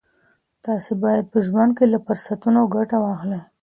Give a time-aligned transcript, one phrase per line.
[0.63, 3.41] تاسي باید په ژوند کي له فرصتونو ګټه واخلئ.